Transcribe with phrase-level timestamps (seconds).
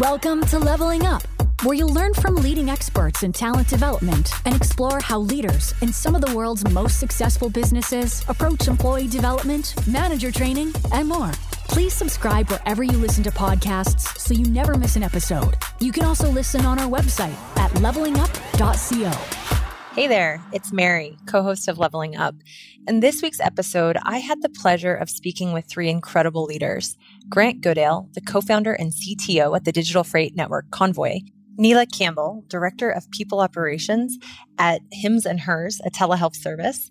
[0.00, 1.22] Welcome to Leveling Up,
[1.62, 6.16] where you'll learn from leading experts in talent development and explore how leaders in some
[6.16, 11.30] of the world's most successful businesses approach employee development, manager training, and more.
[11.68, 15.56] Please subscribe wherever you listen to podcasts so you never miss an episode.
[15.78, 19.43] You can also listen on our website at levelingup.co.
[19.94, 22.34] Hey there, it's Mary, co host of Leveling Up.
[22.88, 26.96] In this week's episode, I had the pleasure of speaking with three incredible leaders
[27.28, 31.20] Grant Goodale, the co founder and CTO at the digital freight network Convoy,
[31.56, 34.18] Neela Campbell, Director of People Operations
[34.58, 36.90] at Hims and Hers, a telehealth service,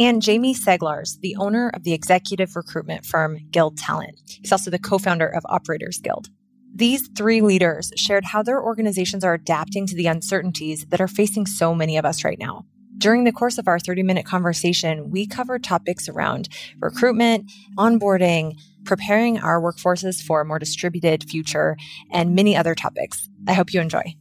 [0.00, 4.22] and Jamie Seglars, the owner of the executive recruitment firm Guild Talent.
[4.40, 6.30] He's also the co founder of Operators Guild.
[6.74, 11.46] These three leaders shared how their organizations are adapting to the uncertainties that are facing
[11.46, 12.66] so many of us right now.
[12.98, 16.48] During the course of our 30 minute conversation, we covered topics around
[16.80, 21.76] recruitment, onboarding, preparing our workforces for a more distributed future,
[22.12, 23.28] and many other topics.
[23.46, 24.14] I hope you enjoy.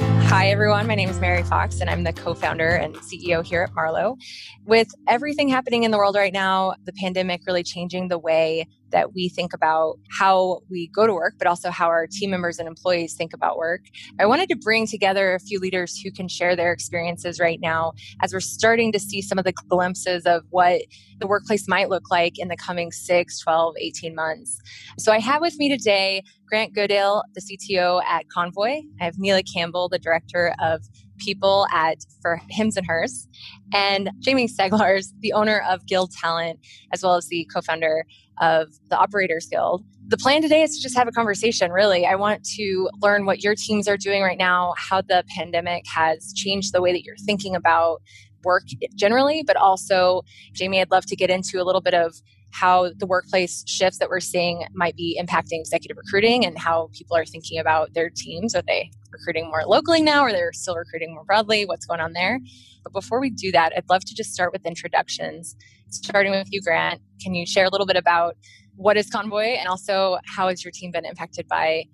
[0.00, 0.86] Hi, everyone.
[0.86, 4.16] My name is Mary Fox, and I'm the co founder and CEO here at Marlowe.
[4.64, 9.14] With everything happening in the world right now, the pandemic really changing the way that
[9.14, 12.68] we think about how we go to work, but also how our team members and
[12.68, 13.82] employees think about work.
[14.18, 17.92] I wanted to bring together a few leaders who can share their experiences right now
[18.22, 20.82] as we're starting to see some of the glimpses of what
[21.18, 24.60] the workplace might look like in the coming 6, 12, 18 months.
[24.98, 28.82] So I have with me today Grant Goodale, the CTO at Convoy.
[29.00, 30.82] I have Neela Campbell, the director of
[31.18, 33.28] people at for Hims and Hers,
[33.72, 36.60] and Jamie Seglars, the owner of Guild Talent,
[36.92, 38.04] as well as the co-founder
[38.40, 39.84] of the Operators Guild.
[40.08, 42.06] The plan today is to just have a conversation, really.
[42.06, 46.32] I want to learn what your teams are doing right now, how the pandemic has
[46.32, 48.02] changed the way that you're thinking about
[48.46, 50.22] work generally, but also,
[50.54, 52.14] Jamie, I'd love to get into a little bit of
[52.52, 57.14] how the workplace shifts that we're seeing might be impacting executive recruiting and how people
[57.14, 58.54] are thinking about their teams.
[58.54, 61.66] Are they recruiting more locally now or they're still recruiting more broadly?
[61.66, 62.40] What's going on there?
[62.82, 65.56] But before we do that, I'd love to just start with introductions.
[65.90, 68.36] Starting with you, Grant, can you share a little bit about
[68.76, 71.84] what is Convoy and also how has your team been impacted by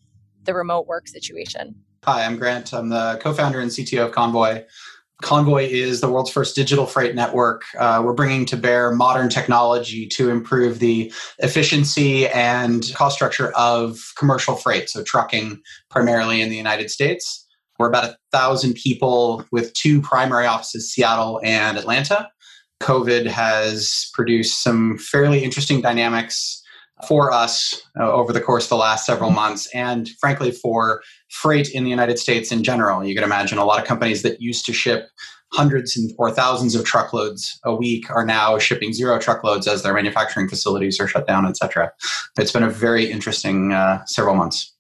[0.45, 1.75] the remote work situation?
[2.05, 2.75] Hi, I'm Grant.
[2.75, 4.65] I'm the co founder and CTO of Convoy.
[5.23, 7.63] Convoy is the world's first digital freight network.
[7.79, 14.13] Uh, we're bringing to bear modern technology to improve the efficiency and cost structure of
[14.19, 17.47] commercial freight, so trucking primarily in the United States.
[17.79, 22.29] We're about a thousand people with two primary offices, Seattle and Atlanta.
[22.83, 26.63] COVID has produced some fairly interesting dynamics
[27.09, 31.71] for us uh, over the course of the last several months, and frankly, for freight
[31.71, 33.05] in the United States in general.
[33.05, 35.09] You can imagine a lot of companies that used to ship
[35.53, 40.49] hundreds or thousands of truckloads a week are now shipping zero truckloads as their manufacturing
[40.49, 41.91] facilities are shut down, et cetera.
[42.39, 44.75] It's been a very interesting uh, several months.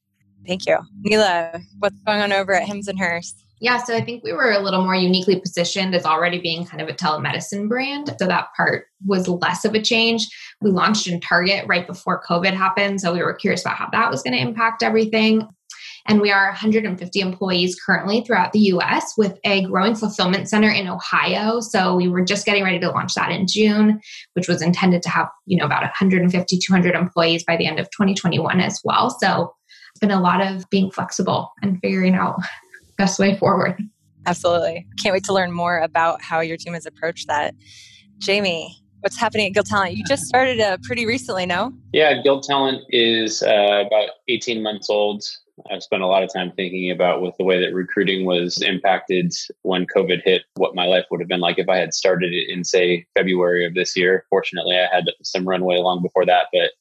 [0.46, 0.78] Thank you.
[1.02, 3.34] Neela, what's going on over at Hims and Hers?
[3.60, 6.80] Yeah, so I think we were a little more uniquely positioned as already being kind
[6.80, 8.12] of a telemedicine brand.
[8.18, 10.26] So that part was less of a change.
[10.60, 13.00] We launched in Target right before COVID happened.
[13.00, 15.48] So we were curious about how that was going to impact everything.
[16.06, 20.88] And we are 150 employees currently throughout the US with a growing fulfillment center in
[20.88, 21.60] Ohio.
[21.60, 24.00] So we were just getting ready to launch that in June,
[24.34, 27.86] which was intended to have, you know, about 150, 200 employees by the end of
[27.90, 29.10] 2021 as well.
[29.10, 29.54] So
[29.90, 32.36] it's been a lot of being flexible and figuring out
[32.98, 33.80] best way forward.
[34.26, 34.86] Absolutely.
[35.02, 37.54] Can't wait to learn more about how your team has approached that.
[38.18, 39.96] Jamie, what's happening at Guild Talent?
[39.96, 41.72] You just started uh, pretty recently, no?
[41.92, 45.24] Yeah, Guild Talent is uh, about 18 months old.
[45.70, 49.32] I've spent a lot of time thinking about with the way that recruiting was impacted
[49.62, 52.50] when COVID hit, what my life would have been like if I had started it
[52.50, 54.24] in, say, February of this year.
[54.30, 56.72] Fortunately, I had some runway long before that, but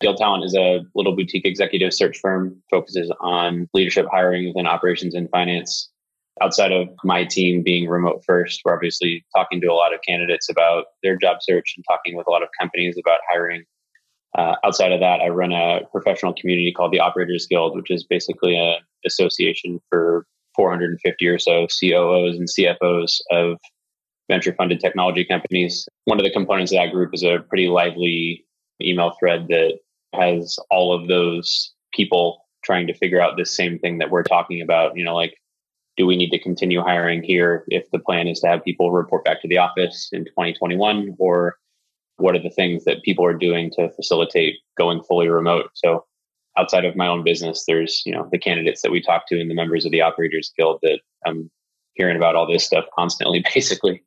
[0.00, 5.14] Guild Talent is a little boutique executive search firm, focuses on leadership hiring within operations
[5.14, 5.90] and finance.
[6.42, 10.50] Outside of my team being remote first, we're obviously talking to a lot of candidates
[10.50, 13.64] about their job search and talking with a lot of companies about hiring.
[14.36, 18.04] Uh, outside of that, I run a professional community called the Operators Guild, which is
[18.04, 18.76] basically an
[19.06, 23.58] association for 450 or so COOs and CFOs of
[24.28, 25.88] venture funded technology companies.
[26.04, 28.44] One of the components of that group is a pretty lively
[28.80, 29.78] email thread that
[30.14, 34.60] has all of those people trying to figure out this same thing that we're talking
[34.60, 34.96] about.
[34.96, 35.34] You know, like,
[35.96, 39.24] do we need to continue hiring here if the plan is to have people report
[39.24, 41.16] back to the office in 2021?
[41.18, 41.56] Or
[42.16, 45.70] what are the things that people are doing to facilitate going fully remote?
[45.74, 46.04] So,
[46.58, 49.50] outside of my own business, there's, you know, the candidates that we talk to and
[49.50, 51.50] the members of the Operators Guild that I'm
[51.94, 54.02] hearing about all this stuff constantly, basically.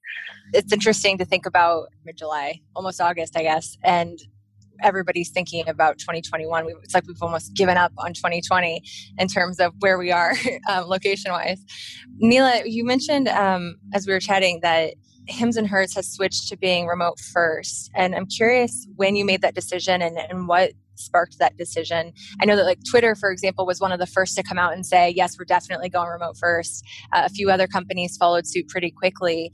[0.53, 3.77] It's interesting to think about July, almost August, I guess.
[3.83, 4.19] And
[4.81, 6.67] everybody's thinking about 2021.
[6.83, 8.81] It's like we've almost given up on 2020
[9.17, 10.33] in terms of where we are
[10.69, 11.63] um, location wise.
[12.17, 14.93] Neela, you mentioned um, as we were chatting that
[15.29, 17.91] Hims and Hers has switched to being remote first.
[17.95, 22.11] And I'm curious when you made that decision and, and what sparked that decision.
[22.41, 24.73] I know that like Twitter, for example, was one of the first to come out
[24.73, 26.83] and say, yes, we're definitely going remote first.
[27.13, 29.51] Uh, a few other companies followed suit pretty quickly.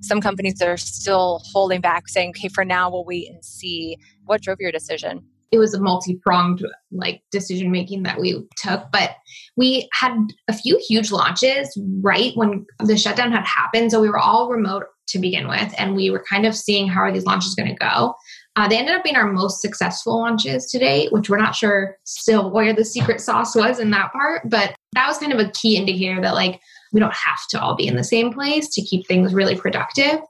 [0.00, 3.96] Some companies are still holding back, saying, okay, for now, we'll wait and see.
[4.24, 5.24] What drove your decision?
[5.50, 9.16] it was a multi-pronged like decision making that we took but
[9.56, 10.14] we had
[10.48, 14.84] a few huge launches right when the shutdown had happened so we were all remote
[15.08, 17.74] to begin with and we were kind of seeing how are these launches going to
[17.74, 18.14] go.
[18.56, 21.96] Uh, they ended up being our most successful launches to date which we're not sure
[22.04, 25.50] still where the secret sauce was in that part but that was kind of a
[25.52, 26.60] key indicator that like
[26.92, 30.20] we don't have to all be in the same place to keep things really productive.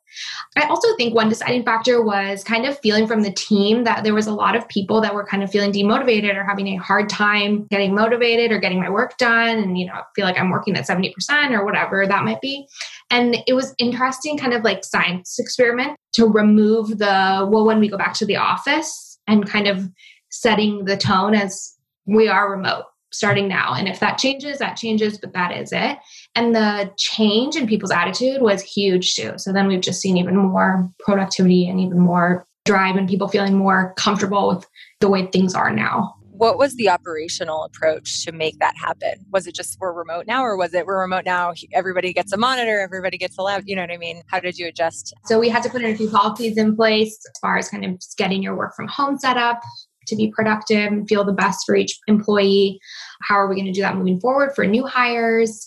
[0.57, 4.15] I also think one deciding factor was kind of feeling from the team that there
[4.15, 7.09] was a lot of people that were kind of feeling demotivated or having a hard
[7.09, 10.77] time getting motivated or getting my work done and you know feel like I'm working
[10.77, 11.13] at 70%
[11.53, 12.67] or whatever that might be.
[13.11, 17.89] And it was interesting kind of like science experiment to remove the well when we
[17.89, 19.89] go back to the office and kind of
[20.31, 21.75] setting the tone as
[22.07, 23.75] we are remote starting now.
[23.75, 25.99] And if that changes, that changes, but that is it.
[26.35, 29.33] And the change in people's attitude was huge too.
[29.37, 33.57] So then we've just seen even more productivity and even more drive and people feeling
[33.57, 34.67] more comfortable with
[35.01, 36.15] the way things are now.
[36.31, 39.25] What was the operational approach to make that happen?
[39.33, 41.53] Was it just we're remote now, or was it we're remote now?
[41.73, 43.65] Everybody gets a monitor, everybody gets a lab.
[43.67, 44.23] You know what I mean?
[44.29, 45.13] How did you adjust?
[45.25, 47.85] So we had to put in a few policies in place as far as kind
[47.85, 49.61] of getting your work from home set up,
[50.09, 52.81] to be productive and feel the best for each employee.
[53.23, 55.67] How are we going to do that moving forward for new hires?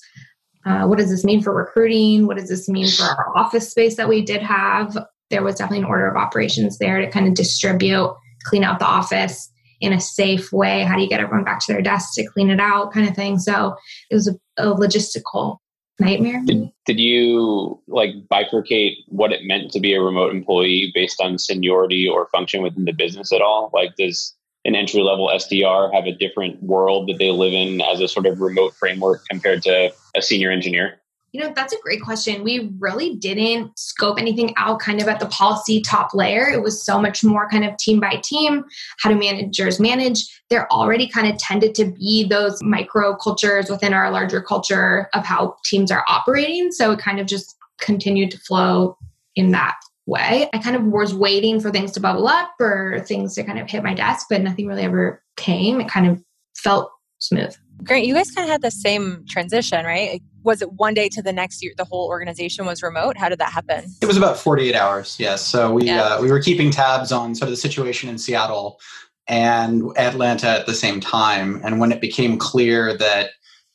[0.65, 2.27] Uh, what does this mean for recruiting?
[2.27, 4.97] What does this mean for our office space that we did have?
[5.29, 8.85] There was definitely an order of operations there to kind of distribute, clean out the
[8.85, 9.49] office
[9.79, 10.83] in a safe way.
[10.83, 13.15] How do you get everyone back to their desks to clean it out, kind of
[13.15, 13.39] thing?
[13.39, 13.75] So
[14.09, 15.57] it was a, a logistical
[15.99, 16.41] nightmare.
[16.45, 21.37] Did, did you like bifurcate what it meant to be a remote employee based on
[21.37, 23.69] seniority or function within the business at all?
[23.73, 24.35] Like, does
[24.65, 28.25] an entry level SDR have a different world that they live in as a sort
[28.25, 31.00] of remote framework compared to a senior engineer?
[31.33, 32.43] You know, that's a great question.
[32.43, 36.49] We really didn't scope anything out kind of at the policy top layer.
[36.49, 38.65] It was so much more kind of team by team.
[38.99, 40.27] How do managers manage?
[40.49, 45.25] There already kind of tended to be those micro cultures within our larger culture of
[45.25, 46.71] how teams are operating.
[46.71, 48.97] So it kind of just continued to flow
[49.35, 49.75] in that
[50.05, 50.49] way.
[50.53, 53.69] I kind of was waiting for things to bubble up or things to kind of
[53.69, 55.79] hit my desk, but nothing really ever came.
[55.79, 56.21] It kind of
[56.57, 57.55] felt smooth.
[57.83, 58.05] Great.
[58.05, 60.21] You guys kind of had the same transition, right?
[60.43, 61.73] Was it one day to the next year?
[61.77, 63.17] The whole organization was remote.
[63.17, 63.85] How did that happen?
[64.01, 65.17] It was about 48 hours.
[65.19, 65.45] Yes.
[65.45, 66.01] So we yeah.
[66.01, 68.79] uh, we were keeping tabs on sort of the situation in Seattle
[69.27, 71.61] and Atlanta at the same time.
[71.63, 73.31] And when it became clear that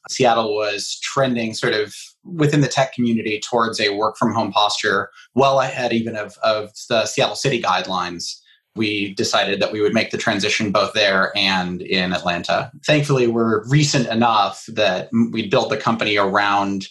[0.08, 5.10] Seattle was trending sort of within the tech community towards a work from home posture,
[5.34, 8.40] well ahead even of, of the Seattle City guidelines
[8.76, 12.70] we decided that we would make the transition both there and in Atlanta.
[12.84, 16.88] Thankfully, we're recent enough that we built the company around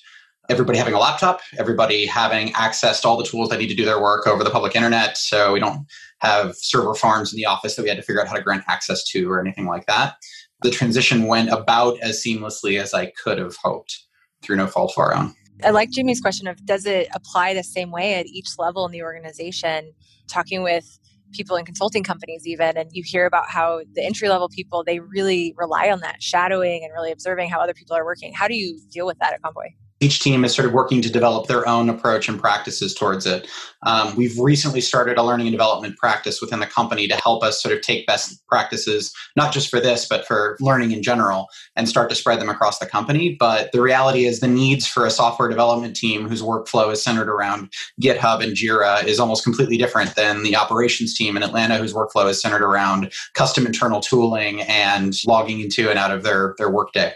[0.49, 3.85] everybody having a laptop, everybody having access to all the tools they need to do
[3.85, 5.17] their work over the public internet.
[5.17, 5.87] So we don't
[6.19, 8.63] have server farms in the office that we had to figure out how to grant
[8.67, 10.15] access to or anything like that.
[10.61, 14.05] The transition went about as seamlessly as I could have hoped
[14.41, 15.35] through no fault of our own.
[15.63, 18.91] I like Jimmy's question of does it apply the same way at each level in
[18.91, 19.93] the organization?
[20.27, 20.99] Talking with
[21.31, 24.99] people in consulting companies even and you hear about how the entry level people they
[24.99, 28.33] really rely on that shadowing and really observing how other people are working.
[28.33, 29.69] How do you deal with that at convoy
[30.05, 33.47] each team is sort of working to develop their own approach and practices towards it.
[33.87, 37.61] Um, we've recently started a learning and development practice within the company to help us
[37.61, 41.89] sort of take best practices, not just for this, but for learning in general, and
[41.89, 43.35] start to spread them across the company.
[43.39, 47.29] But the reality is, the needs for a software development team whose workflow is centered
[47.29, 51.93] around GitHub and Jira is almost completely different than the operations team in Atlanta, whose
[51.93, 56.69] workflow is centered around custom internal tooling and logging into and out of their, their
[56.69, 57.11] workday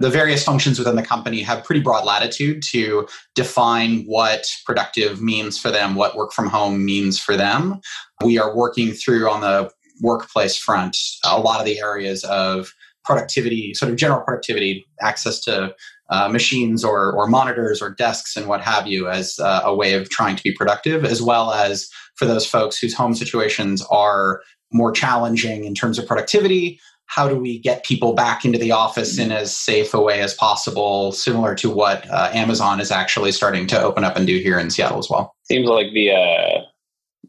[0.00, 5.58] the various functions within the company have pretty broad latitude to define what productive means
[5.58, 7.80] for them, what work from home means for them.
[8.24, 9.70] We are working through on the
[10.00, 12.72] workplace front a lot of the areas of
[13.04, 15.74] productivity, sort of general productivity, access to
[16.10, 19.94] uh, machines or, or monitors or desks and what have you as uh, a way
[19.94, 24.40] of trying to be productive, as well as for those folks whose home situations are
[24.72, 26.80] more challenging in terms of productivity,
[27.14, 30.32] how do we get people back into the office in as safe a way as
[30.32, 34.58] possible, similar to what uh, Amazon is actually starting to open up and do here
[34.58, 35.34] in Seattle as well.
[35.42, 36.62] Seems like the uh,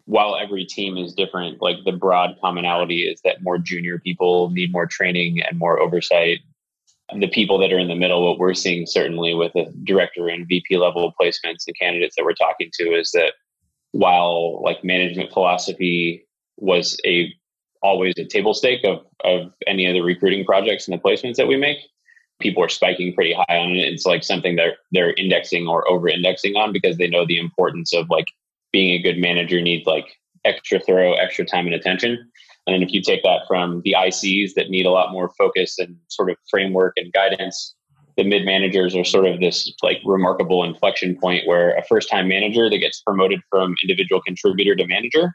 [0.06, 4.72] while every team is different, like the broad commonality is that more junior people need
[4.72, 6.40] more training and more oversight.
[7.10, 10.30] And the people that are in the middle, what we're seeing certainly with the director
[10.30, 13.34] and VP level placements and candidates that we're talking to is that
[13.92, 16.25] while like management philosophy
[16.58, 17.34] was a
[17.84, 21.48] always a table stake of of any of the recruiting projects and the placements that
[21.48, 21.78] we make,
[22.40, 23.94] people are spiking pretty high on it.
[23.94, 27.94] It's like something they're they're indexing or over indexing on because they know the importance
[27.94, 28.28] of like
[28.72, 32.18] being a good manager needs like extra thorough, extra time and attention.
[32.66, 35.98] And if you take that from the ICs that need a lot more focus and
[36.08, 37.75] sort of framework and guidance,
[38.16, 42.28] the mid managers are sort of this like remarkable inflection point where a first time
[42.28, 45.34] manager that gets promoted from individual contributor to manager,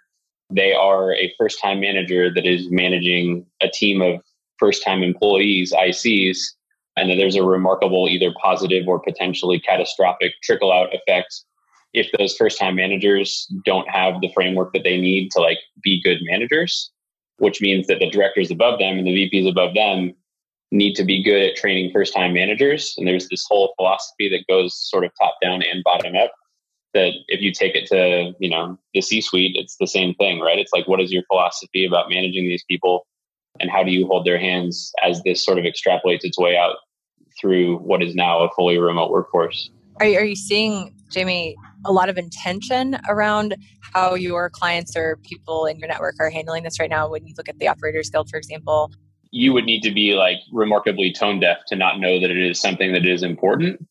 [0.51, 4.21] they are a first time manager that is managing a team of
[4.59, 6.39] first time employees, ICs,
[6.97, 11.45] and that there's a remarkable either positive or potentially catastrophic trickle out effect
[11.95, 16.03] if those first time managers don't have the framework that they need to like be
[16.03, 16.91] good managers
[17.39, 20.13] which means that the directors above them and the vps above them
[20.71, 22.95] need to be good at training first time managers.
[22.99, 26.33] And there's this whole philosophy that goes sort of top down and bottom up
[26.95, 30.41] that if you take it to you know the c suite it's the same thing
[30.41, 33.07] right it's like what is your philosophy about managing these people
[33.61, 36.77] and how do you hold their hands as this sort of extrapolates its way out
[37.41, 39.71] through what is now a fully remote workforce.
[40.01, 45.17] Are you, are you seeing, Jamie, a lot of intention around how your clients or
[45.23, 48.11] people in your network are handling this right now when you look at the Operators
[48.11, 48.93] Guild, for example?
[49.31, 52.61] You would need to be like remarkably tone deaf to not know that it is
[52.61, 53.87] something that is important.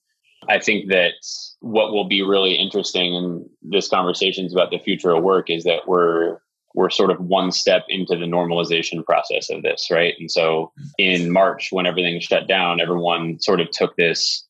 [0.50, 1.14] I think that
[1.60, 5.88] what will be really interesting in this conversations about the future of work is that
[5.88, 6.40] we're
[6.74, 10.14] we're sort of one step into the normalization process of this, right?
[10.20, 14.46] And so in March, when everything shut down, everyone sort of took this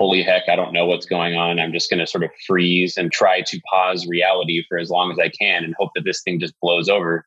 [0.00, 1.60] holy heck, I don't know what's going on.
[1.60, 5.12] I'm just going to sort of freeze and try to pause reality for as long
[5.12, 7.26] as I can and hope that this thing just blows over.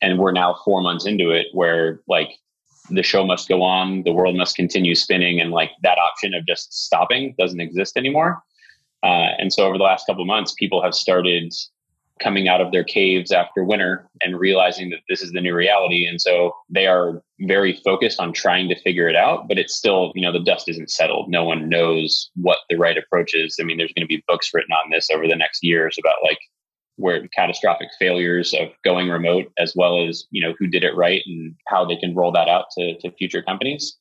[0.00, 2.30] And we're now four months into it where like
[2.90, 6.46] the show must go on, the world must continue spinning, and like that option of
[6.46, 8.42] just stopping doesn't exist anymore.
[9.02, 11.52] Uh, and so over the last couple months, people have started
[12.22, 16.06] coming out of their caves after winter and realizing that this is the new reality.
[16.06, 20.12] And so they are very focused on trying to figure it out, but it's still,
[20.14, 21.28] you know, the dust isn't settled.
[21.28, 23.56] No one knows what the right approach is.
[23.60, 26.14] I mean, there's going to be books written on this over the next years about
[26.22, 26.38] like
[26.96, 31.22] where catastrophic failures of going remote, as well as, you know, who did it right
[31.26, 33.96] and how they can roll that out to, to future companies.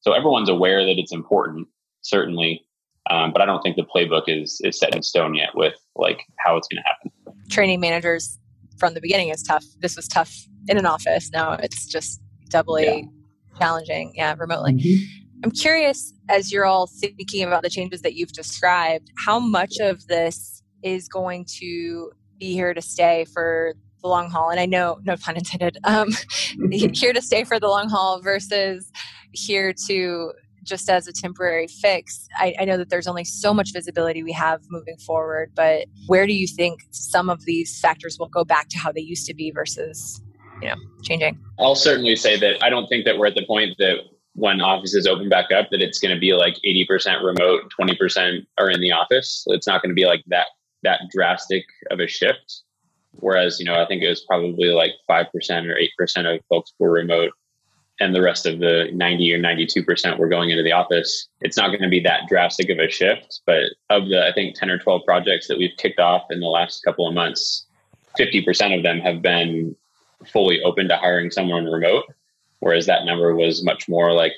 [0.00, 1.68] So everyone's aware that it's important,
[2.00, 2.64] certainly.
[3.10, 6.20] Um, but I don't think the playbook is is set in stone yet with like
[6.38, 7.10] how it's going to happen
[7.52, 8.38] training managers
[8.78, 9.64] from the beginning is tough.
[9.80, 10.34] This was tough
[10.68, 11.30] in an office.
[11.32, 13.58] Now it's just doubly yeah.
[13.58, 14.72] challenging, yeah, remotely.
[14.72, 15.04] Mm-hmm.
[15.44, 20.06] I'm curious, as you're all thinking about the changes that you've described, how much of
[20.06, 24.50] this is going to be here to stay for the long haul?
[24.50, 26.10] And I know, no pun intended, um,
[26.70, 28.90] here to stay for the long haul versus
[29.32, 30.32] here to
[30.64, 32.28] just as a temporary fix.
[32.36, 36.24] I, I, know that there's only so much visibility we have moving forward, but where
[36.24, 39.34] do you think some of these factors will go back to how they used to
[39.34, 40.22] be versus,
[40.60, 41.36] you know, changing?
[41.58, 43.96] I'll certainly say that I don't think that we're at the point that
[44.34, 48.70] when offices open back up that it's going to be like 80% remote, 20% are
[48.70, 49.42] in the office.
[49.48, 50.46] It's not going to be like that
[50.82, 52.62] that drastic of a shift.
[53.12, 56.90] Whereas, you know, I think it was probably like 5% or 8% of folks were
[56.90, 57.32] remote
[58.00, 61.68] and the rest of the 90 or 92% were going into the office, it's not
[61.68, 63.40] going to be that drastic of a shift.
[63.46, 66.48] But of the, I think, 10 or 12 projects that we've kicked off in the
[66.48, 67.66] last couple of months,
[68.18, 69.76] 50% of them have been
[70.26, 72.04] fully open to hiring someone remote,
[72.60, 74.32] whereas that number was much more like,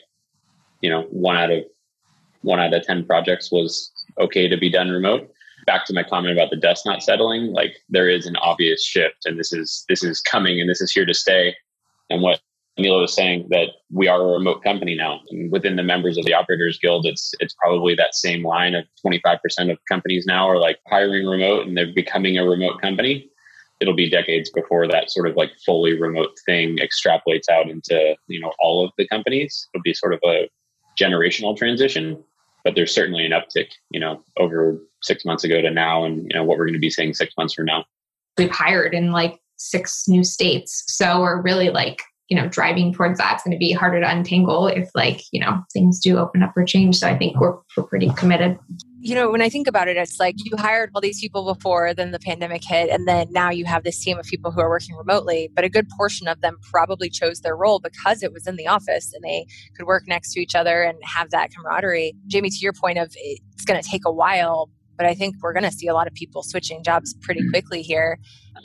[0.80, 1.64] you know, one out of
[2.42, 5.32] one out of 10 projects was okay to be done remote.
[5.66, 9.24] Back to my comment about the dust not settling, like there is an obvious shift
[9.24, 11.54] and this is this is coming and this is here to stay.
[12.10, 12.40] And what
[12.76, 15.20] Neil was saying that we are a remote company now.
[15.30, 18.84] And within the members of the Operators Guild, it's it's probably that same line of
[19.06, 19.38] 25%
[19.70, 23.30] of companies now are like hiring remote and they're becoming a remote company.
[23.80, 28.40] It'll be decades before that sort of like fully remote thing extrapolates out into, you
[28.40, 29.68] know, all of the companies.
[29.72, 30.48] It'll be sort of a
[31.00, 32.22] generational transition,
[32.64, 36.34] but there's certainly an uptick, you know, over six months ago to now and, you
[36.34, 37.84] know, what we're going to be seeing six months from now.
[38.38, 40.82] We've hired in like six new states.
[40.88, 44.66] So we're really like you know driving towards that's going to be harder to untangle
[44.66, 47.84] if like you know things do open up or change so i think we're, we're
[47.84, 48.58] pretty committed
[49.04, 51.92] you know when i think about it it's like you hired all these people before
[51.92, 54.70] then the pandemic hit and then now you have this team of people who are
[54.70, 58.46] working remotely but a good portion of them probably chose their role because it was
[58.46, 59.46] in the office and they
[59.76, 63.12] could work next to each other and have that camaraderie jamie to your point of
[63.14, 66.06] it's going to take a while but I think we're going to see a lot
[66.06, 67.50] of people switching jobs pretty mm-hmm.
[67.50, 68.18] quickly here.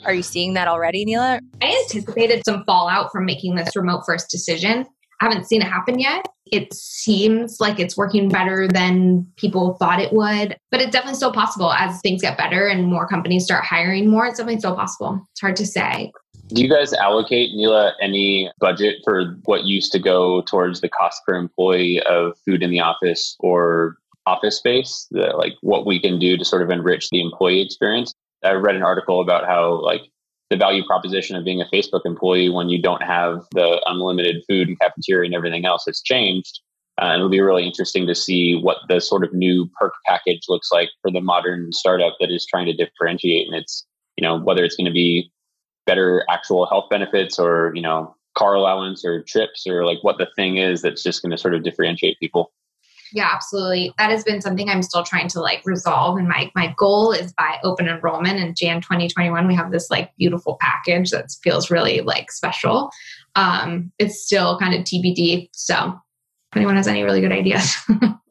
[0.04, 1.40] Are you seeing that already, Neela?
[1.60, 4.86] I anticipated some fallout from making this remote first decision.
[5.20, 6.24] I haven't seen it happen yet.
[6.52, 11.32] It seems like it's working better than people thought it would, but it's definitely still
[11.32, 14.26] possible as things get better and more companies start hiring more.
[14.26, 15.20] It's definitely still possible.
[15.32, 16.12] It's hard to say.
[16.48, 21.22] Do you guys allocate, Neela, any budget for what used to go towards the cost
[21.24, 25.06] per employee of food in the office or office space?
[25.12, 28.12] The, like what we can do to sort of enrich the employee experience?
[28.42, 30.02] I read an article about how like
[30.50, 34.68] the value proposition of being a Facebook employee when you don't have the unlimited food
[34.68, 36.60] and cafeteria and everything else has changed.
[37.00, 40.42] Uh, and it'll be really interesting to see what the sort of new perk package
[40.48, 43.46] looks like for the modern startup that is trying to differentiate.
[43.46, 45.30] And it's, you know, whether it's going to be
[45.86, 50.28] better actual health benefits or, you know, car allowance or trips or like what the
[50.36, 52.52] thing is that's just going to sort of differentiate people.
[53.12, 53.92] Yeah, absolutely.
[53.98, 56.18] That has been something I'm still trying to like resolve.
[56.18, 60.14] And my my goal is by open enrollment in Jan 2021, we have this like
[60.16, 62.90] beautiful package that feels really like special.
[63.36, 65.50] Um, it's still kind of TBD.
[65.52, 65.74] So
[66.52, 67.76] if anyone has any really good ideas.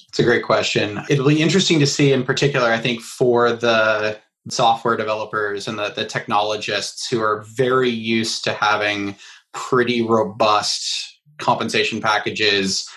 [0.07, 0.99] it's a great question.
[1.09, 4.17] It'll be interesting to see in particular, I think, for the
[4.49, 9.15] software developers and the, the technologists who are very used to having
[9.53, 12.89] pretty robust compensation packages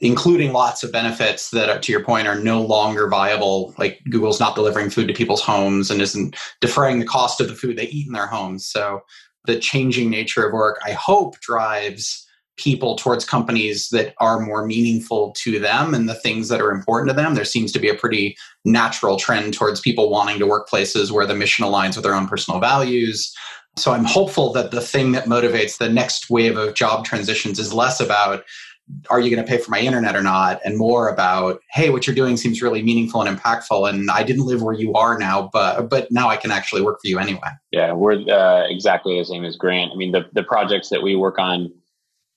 [0.00, 4.40] including lots of benefits that uh, to your point are no longer viable like google's
[4.40, 7.88] not delivering food to people's homes and isn't deferring the cost of the food they
[7.88, 8.66] eat in their homes.
[8.66, 9.02] So
[9.46, 12.26] the changing nature of work i hope drives
[12.58, 17.08] people towards companies that are more meaningful to them and the things that are important
[17.08, 17.34] to them.
[17.34, 21.24] There seems to be a pretty natural trend towards people wanting to work places where
[21.24, 23.32] the mission aligns with their own personal values.
[23.76, 27.72] So i'm hopeful that the thing that motivates the next wave of job transitions is
[27.72, 28.44] less about
[29.10, 30.60] are you going to pay for my internet or not?
[30.64, 34.46] And more about hey what you're doing seems really meaningful and impactful and i didn't
[34.46, 37.48] live where you are now but but now i can actually work for you anyway.
[37.70, 39.92] Yeah we're uh, exactly the same as grant.
[39.92, 41.72] I mean the, the projects that we work on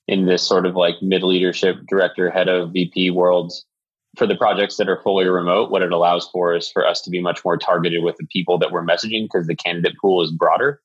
[0.08, 3.66] in this sort of like mid leadership director head of vp worlds
[4.18, 7.10] for the projects that are fully remote what it allows for is for us to
[7.10, 10.32] be much more targeted with the people that we're messaging because the candidate pool is
[10.32, 10.82] broader.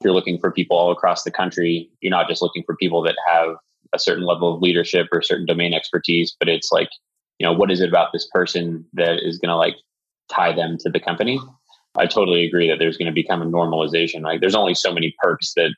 [0.00, 3.02] If you're looking for people all across the country you're not just looking for people
[3.02, 3.56] that have
[3.92, 6.88] a certain level of leadership or certain domain expertise, but it's like,
[7.38, 9.76] you know, what is it about this person that is going to like
[10.30, 11.40] tie them to the company?
[11.96, 14.22] I totally agree that there's going to become a normalization.
[14.22, 15.74] Like there's only so many perks that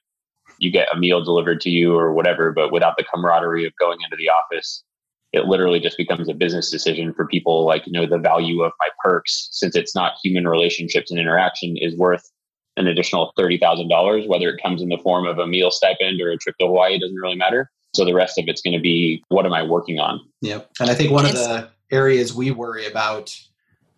[0.59, 3.99] you get a meal delivered to you or whatever, but without the camaraderie of going
[4.05, 4.85] into the office,
[5.33, 8.73] it literally just becomes a business decision for people like, you know, the value of
[8.79, 12.31] my perks, since it's not human relationships and interaction, is worth
[12.77, 16.37] an additional $30,000, whether it comes in the form of a meal stipend or a
[16.37, 17.71] trip to Hawaii, doesn't really matter.
[17.95, 20.21] So the rest of it's going to be what am I working on?
[20.41, 20.71] Yep.
[20.81, 23.37] And I think one of the areas we worry about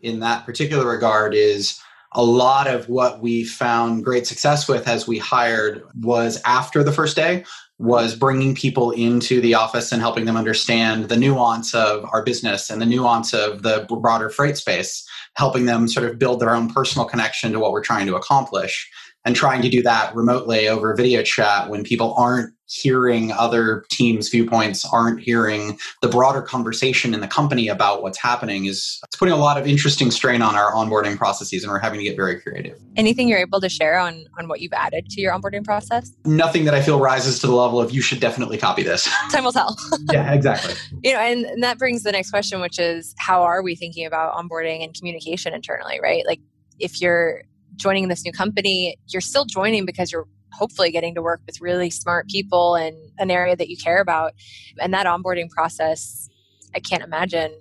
[0.01, 1.81] in that particular regard is
[2.13, 6.93] a lot of what we found great success with as we hired was after the
[6.93, 7.45] first day
[7.79, 12.71] was bringing people into the office and helping them understand the nuance of our business
[12.71, 15.05] and the nuance of the broader freight space
[15.37, 18.89] helping them sort of build their own personal connection to what we're trying to accomplish
[19.25, 24.29] and trying to do that remotely over video chat when people aren't hearing other teams
[24.29, 29.35] viewpoints aren't hearing the broader conversation in the company about what's happening is it's putting
[29.35, 32.41] a lot of interesting strain on our onboarding processes and we're having to get very
[32.41, 32.79] creative.
[32.97, 36.13] Anything you're able to share on on what you've added to your onboarding process?
[36.25, 39.05] Nothing that i feel rises to the level of you should definitely copy this.
[39.31, 39.77] Time will tell.
[40.13, 40.75] Yeah exactly.
[41.03, 44.07] You know and, and that brings the next question which is how are we thinking
[44.07, 46.25] about onboarding and communication internally right?
[46.27, 46.41] Like
[46.79, 47.43] if you're
[47.77, 51.91] joining this new company, you're still joining because you're hopefully getting to work with really
[51.91, 54.33] smart people in an area that you care about.
[54.81, 56.29] And that onboarding process,
[56.75, 57.61] I can't imagine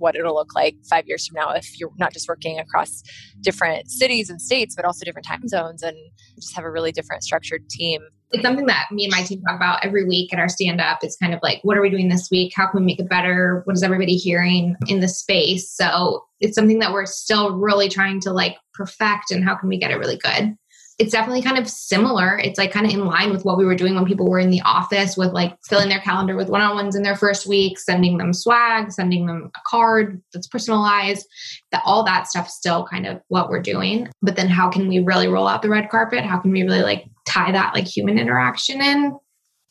[0.00, 3.02] what it'll look like five years from now if you're not just working across
[3.42, 5.96] different cities and states, but also different time zones and
[6.36, 8.00] just have a really different structured team.
[8.32, 11.00] It's something that me and my team talk about every week at our stand up.
[11.02, 12.52] It's kind of like, what are we doing this week?
[12.54, 13.62] How can we make it better?
[13.64, 15.70] What is everybody hearing in the space?
[15.70, 19.78] So it's something that we're still really trying to like perfect and how can we
[19.78, 20.56] get it really good
[21.00, 22.38] it's definitely kind of similar.
[22.38, 24.50] It's like kind of in line with what we were doing when people were in
[24.50, 27.78] the office with like filling their calendar with one on ones in their first week,
[27.78, 31.26] sending them swag, sending them a card that's personalized.
[31.72, 34.08] That all that stuff still kind of what we're doing.
[34.20, 36.22] But then how can we really roll out the red carpet?
[36.22, 39.18] How can we really like tie that like human interaction in?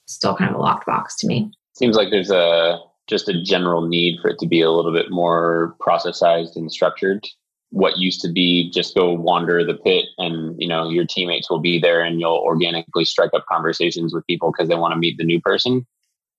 [0.07, 1.51] Still kind of a locked box to me.
[1.77, 5.11] Seems like there's a just a general need for it to be a little bit
[5.11, 7.23] more processized and structured
[7.71, 11.59] what used to be just go wander the pit and you know your teammates will
[11.59, 15.17] be there and you'll organically strike up conversations with people because they want to meet
[15.17, 15.85] the new person.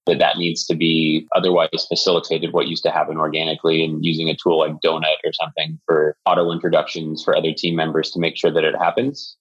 [0.07, 4.35] That that needs to be otherwise facilitated what used to happen organically and using a
[4.35, 8.51] tool like donut or something for auto introductions for other team members to make sure
[8.51, 9.37] that it happens.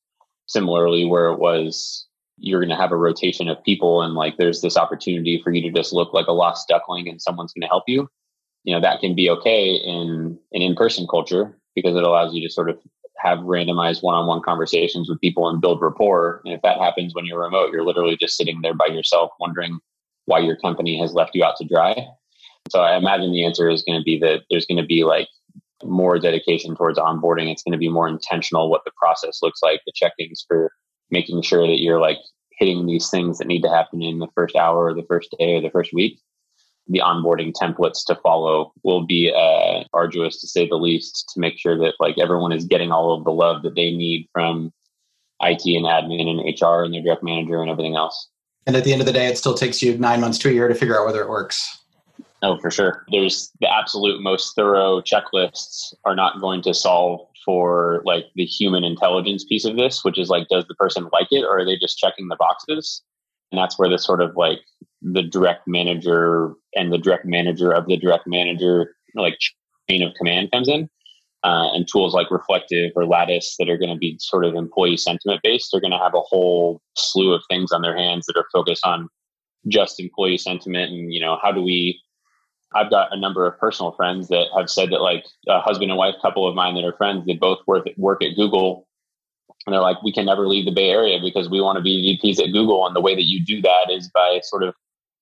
[0.47, 2.06] Similarly where it was
[2.38, 5.62] you're going to have a rotation of people and like there's this opportunity for you
[5.62, 8.10] to just look like a lost duckling and someone's going to help you.
[8.65, 12.54] You know that can be okay in an in-person culture because it allows you to
[12.54, 12.78] sort of
[13.18, 16.42] have randomized one-on-one conversations with people and build rapport.
[16.46, 19.80] And if that happens when you're remote you're literally just sitting there by yourself wondering
[20.26, 22.06] why your company has left you out to dry.
[22.70, 25.28] So i imagine the answer is going to be that there's going to be like
[25.84, 27.52] more dedication towards onboarding.
[27.52, 30.72] It's going to be more intentional what the process looks like the check-ins for
[31.10, 32.18] making sure that you're like
[32.60, 35.56] hitting these things that need to happen in the first hour or the first day
[35.56, 36.20] or the first week
[36.89, 41.58] the onboarding templates to follow will be uh, arduous to say the least to make
[41.58, 44.73] sure that like everyone is getting all of the love that they need from
[45.41, 48.28] IT and admin and HR and their direct manager and everything else.
[48.65, 50.52] And at the end of the day, it still takes you nine months to a
[50.52, 51.80] year to figure out whether it works.
[52.41, 53.06] Oh, for sure.
[53.12, 58.84] There's the absolute most thorough checklists are not going to solve for like the human
[58.84, 61.78] intelligence piece of this, which is like, does the person like it or are they
[61.78, 63.02] just checking the boxes?
[63.52, 64.60] And that's where the sort of like
[65.02, 69.38] the direct manager and the direct manager of the direct manager like
[69.90, 70.90] chain of command comes in.
[71.42, 74.98] Uh, and tools like Reflektive or Lattice that are going to be sort of employee
[74.98, 78.36] sentiment based, they're going to have a whole slew of things on their hands that
[78.36, 79.08] are focused on
[79.70, 82.00] just employee sentiment and you know how do we
[82.76, 85.98] I've got a number of personal friends that have said that like a husband and
[85.98, 88.88] wife couple of mine that are friends, they both work at, work at Google.
[89.66, 92.20] And they're like, we can never leave the Bay Area because we want to be
[92.24, 92.86] VPs at Google.
[92.86, 94.76] And the way that you do that is by sort of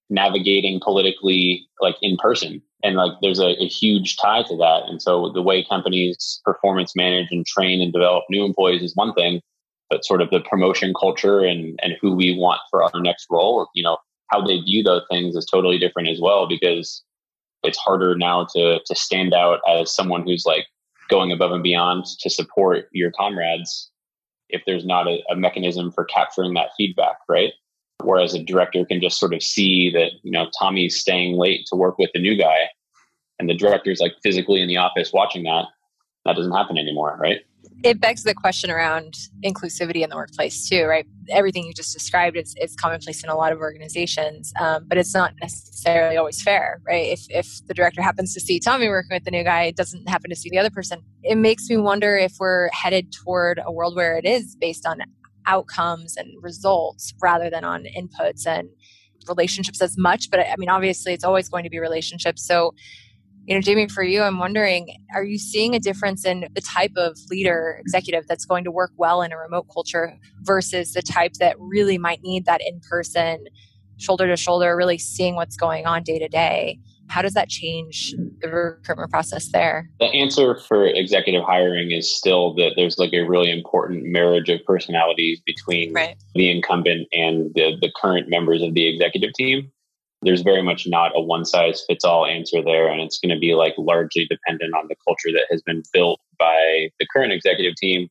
[0.09, 2.61] navigating politically like in person.
[2.83, 4.83] And like there's a, a huge tie to that.
[4.87, 9.13] And so the way companies performance manage and train and develop new employees is one
[9.13, 9.41] thing,
[9.89, 13.67] but sort of the promotion culture and, and who we want for our next role,
[13.73, 13.97] you know,
[14.29, 17.03] how they view those things is totally different as well because
[17.63, 20.65] it's harder now to to stand out as someone who's like
[21.09, 23.89] going above and beyond to support your comrades
[24.49, 27.53] if there's not a, a, mechanism for capturing that feedback right
[28.03, 31.75] whereas a director can just sort of see that you know tommy's staying late to
[31.75, 32.57] work with the new guy
[33.39, 35.65] and the director's like physically in the office watching that
[36.25, 37.39] that doesn't happen anymore right?
[37.83, 41.05] It begs the question around inclusivity in the workplace too right?
[41.29, 45.13] Everything you just described is, is commonplace in a lot of organizations um, but it's
[45.13, 47.07] not necessarily always fair right?
[47.07, 50.29] If, if the director happens to see tommy working with the new guy doesn't happen
[50.29, 51.01] to see the other person.
[51.23, 55.01] It makes me wonder if we're headed toward a world where it is based on
[55.47, 58.69] outcomes and results rather than on inputs and
[59.27, 60.29] relationships as much.
[60.29, 62.45] But i mean obviously it's always going to be relationships.
[62.45, 62.73] So
[63.47, 66.91] you know jamie for you i'm wondering are you seeing a difference in the type
[66.97, 71.33] of leader executive that's going to work well in a remote culture versus the type
[71.39, 73.45] that really might need that in person
[73.97, 76.77] shoulder to shoulder really seeing what's going on day to day
[77.09, 82.53] how does that change the recruitment process there the answer for executive hiring is still
[82.55, 86.15] that there's like a really important marriage of personalities between right.
[86.35, 89.71] the incumbent and the, the current members of the executive team
[90.21, 92.87] there's very much not a one size fits all answer there.
[92.87, 96.19] And it's going to be like largely dependent on the culture that has been built
[96.39, 98.07] by the current executive team.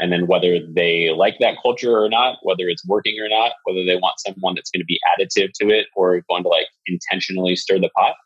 [0.00, 3.84] And then whether they like that culture or not, whether it's working or not, whether
[3.84, 7.54] they want someone that's going to be additive to it or going to like intentionally
[7.54, 8.16] stir the pot.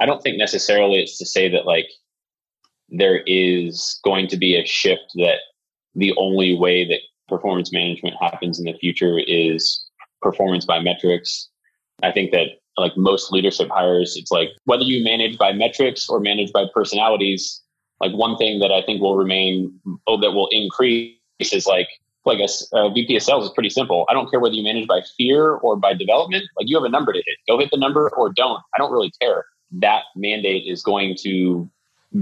[0.00, 1.88] I don't think necessarily it's to say that like
[2.88, 5.38] there is going to be a shift that
[5.94, 9.82] the only way that performance management happens in the future is
[10.22, 11.48] performance by metrics
[12.02, 16.20] I think that like most leadership hires, it's like whether you manage by metrics or
[16.20, 17.62] manage by personalities,
[18.00, 19.72] like one thing that I think will remain,
[20.06, 21.88] oh, that will increase is like,
[22.26, 24.04] like a, a VP of sales is pretty simple.
[24.10, 26.44] I don't care whether you manage by fear or by development.
[26.58, 27.36] Like you have a number to hit.
[27.48, 28.60] Go hit the number or don't.
[28.74, 29.46] I don't really care.
[29.80, 31.70] That mandate is going to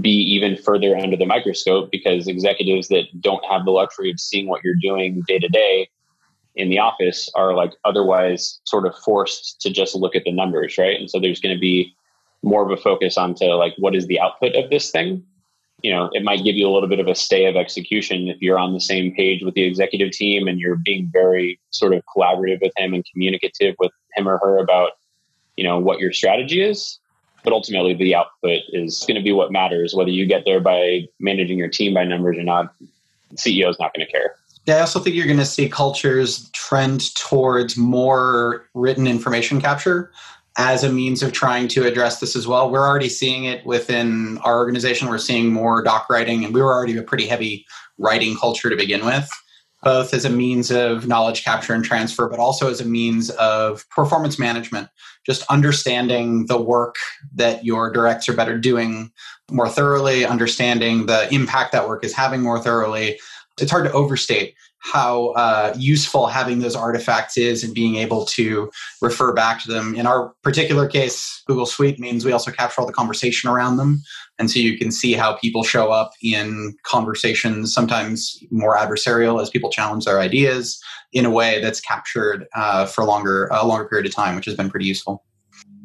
[0.01, 4.47] be even further under the microscope because executives that don't have the luxury of seeing
[4.47, 5.89] what you're doing day to day
[6.55, 10.77] in the office are like otherwise sort of forced to just look at the numbers,
[10.77, 10.99] right?
[10.99, 11.93] And so there's going to be
[12.43, 15.23] more of a focus onto like what is the output of this thing.
[15.81, 18.41] You know, it might give you a little bit of a stay of execution if
[18.41, 22.01] you're on the same page with the executive team and you're being very sort of
[22.15, 24.91] collaborative with him and communicative with him or her about,
[25.57, 26.99] you know, what your strategy is.
[27.45, 29.93] But ultimately, the output is going to be what matters.
[29.93, 32.73] Whether you get there by managing your team by numbers or not,
[33.35, 34.35] CEO is not going to care.
[34.65, 40.11] Yeah, I also think you're going to see cultures trend towards more written information capture
[40.57, 42.71] as a means of trying to address this as well.
[42.71, 45.07] We're already seeing it within our organization.
[45.07, 47.65] We're seeing more doc writing, and we were already a pretty heavy
[47.99, 49.29] writing culture to begin with.
[49.85, 53.87] Both as a means of knowledge capture and transfer, but also as a means of
[53.89, 54.89] performance management,
[55.27, 56.95] just understanding the work
[57.35, 59.11] that your directs are better doing
[59.51, 63.19] more thoroughly, understanding the impact that work is having more thoroughly.
[63.61, 68.69] It's hard to overstate how uh, useful having those artifacts is and being able to
[69.01, 69.95] refer back to them.
[69.95, 74.03] In our particular case, Google Suite means we also capture all the conversation around them.
[74.37, 79.49] And so you can see how people show up in conversations, sometimes more adversarial as
[79.49, 80.79] people challenge their ideas
[81.13, 84.53] in a way that's captured uh, for longer, a longer period of time, which has
[84.53, 85.23] been pretty useful.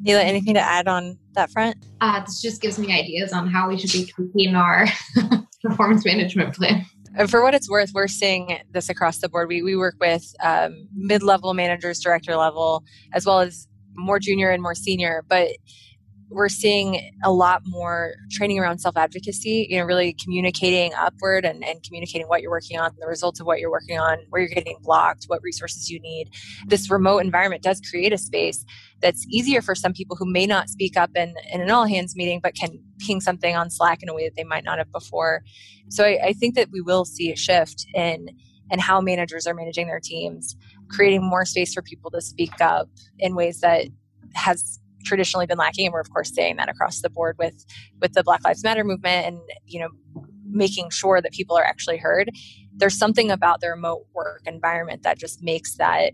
[0.02, 1.76] Neela, anything to add on that front?
[2.02, 4.86] Uh, this just gives me ideas on how we should be tweaking our
[5.62, 6.84] performance management plan.
[7.16, 9.48] And for what it's worth, we're seeing this across the board.
[9.48, 14.50] We, we work with um, mid level managers, director level, as well as more junior
[14.50, 15.24] and more senior.
[15.28, 15.48] But
[16.30, 21.64] we're seeing a lot more training around self advocacy, you know, really communicating upward and,
[21.64, 24.54] and communicating what you're working on, the results of what you're working on, where you're
[24.54, 26.30] getting blocked, what resources you need.
[26.66, 28.64] This remote environment does create a space
[29.00, 32.14] that's easier for some people who may not speak up in, in an all hands
[32.16, 34.92] meeting, but can ping something on Slack in a way that they might not have
[34.92, 35.42] before.
[35.88, 38.28] So I, I think that we will see a shift in
[38.70, 40.56] and how managers are managing their teams,
[40.88, 42.88] creating more space for people to speak up
[43.18, 43.86] in ways that
[44.34, 47.64] has traditionally been lacking and we're of course seeing that across the board with
[48.00, 49.88] with the black lives matter movement and you know
[50.52, 52.30] making sure that people are actually heard.
[52.74, 56.12] There's something about the remote work environment that just makes that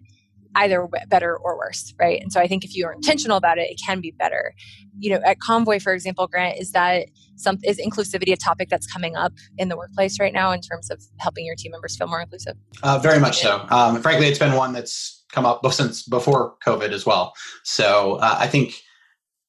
[0.55, 2.21] either better or worse right?
[2.23, 4.55] And so i think if you're intentional about it it can be better.
[4.99, 8.87] You know at convoy for example grant is that some is inclusivity a topic that's
[8.87, 12.07] coming up in the workplace right now in terms of helping your team members feel
[12.07, 12.57] more inclusive?
[12.83, 13.67] Uh, very much so.
[13.71, 17.35] Um, frankly it's been one that's come up since before COVID as well.
[17.63, 18.75] So uh, I think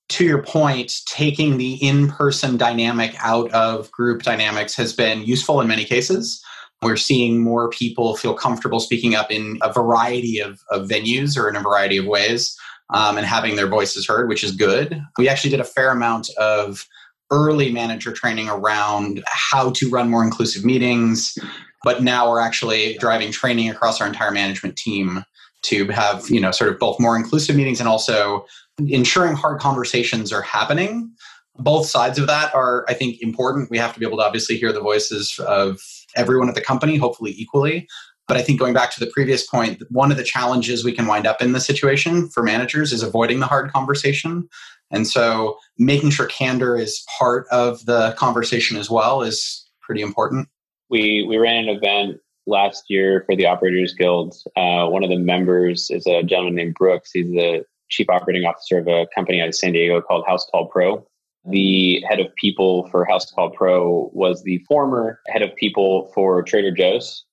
[0.09, 5.59] to your point, taking the in person dynamic out of group dynamics has been useful
[5.59, 6.41] in many cases.
[6.81, 11.49] We're seeing more people feel comfortable speaking up in a variety of, of venues or
[11.49, 12.55] in a variety of ways
[12.93, 15.01] um, and having their voices heard, which is good.
[15.17, 16.85] We actually did a fair amount of
[17.31, 21.37] early manager training around how to run more inclusive meetings,
[21.83, 25.25] but now we're actually driving training across our entire management team
[25.67, 28.45] to have you know sort of both more inclusive meetings and also
[28.87, 31.11] ensuring hard conversations are happening.
[31.59, 33.71] Both sides of that are i think important.
[33.71, 35.79] We have to be able to obviously hear the voices of
[36.15, 37.87] everyone at the company hopefully equally.
[38.27, 41.07] But i think going back to the previous point one of the challenges we can
[41.07, 44.47] wind up in the situation for managers is avoiding the hard conversation.
[44.89, 50.47] And so making sure candor is part of the conversation as well is pretty important.
[50.89, 54.35] We we ran an event last year for the Operators Guild.
[54.55, 57.11] Uh, one of the members is a gentleman named Brooks.
[57.11, 61.05] He's the chief operating officer of a company out of San Diego called Housecall Pro.
[61.45, 66.71] The head of people for Housecall Pro was the former head of people for Trader
[66.71, 67.23] Joe's.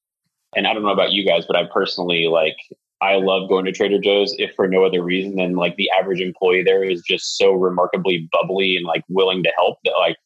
[0.55, 2.57] And I don't know about you guys, but I personally like
[3.00, 6.20] I love going to Trader Joe's if for no other reason than like the average
[6.20, 10.16] employee there is just so remarkably bubbly and like willing to help that like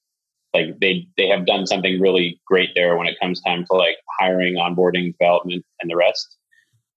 [0.54, 3.96] like they they have done something really great there when it comes time to like
[4.18, 6.36] hiring onboarding development and the rest.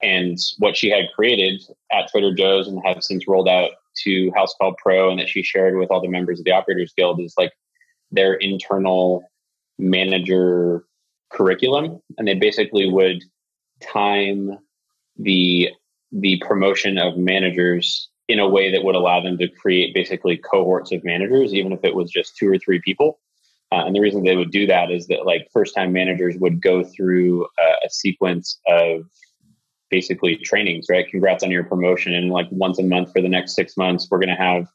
[0.02, 1.62] And what she had created
[1.92, 3.72] at trader joe's and have since rolled out
[4.04, 7.20] to Housecall Pro and that she shared with all the members of the operators guild
[7.20, 7.52] is like
[8.12, 9.24] their internal
[9.78, 10.86] manager
[11.30, 12.02] curriculum.
[12.18, 13.24] And they basically would
[13.82, 14.58] time
[15.18, 15.70] the
[16.12, 20.92] the promotion of managers in a way that would allow them to create basically cohorts
[20.92, 23.20] of managers even if it was just two or three people
[23.72, 26.62] uh, and the reason they would do that is that like first time managers would
[26.62, 29.04] go through a, a sequence of
[29.90, 31.08] basically trainings, right?
[31.10, 32.14] Congrats on your promotion.
[32.14, 34.68] And like once a month for the next six months, we're going to have